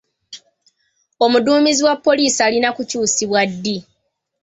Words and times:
Omudduumizi 1.25 1.83
wa 1.87 1.95
poliisi 2.03 2.39
alina 2.45 2.69
kukyusibwa 2.75 3.41
ddi? 3.51 3.77